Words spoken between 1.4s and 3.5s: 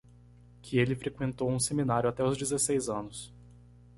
um seminário até os dezesseis anos.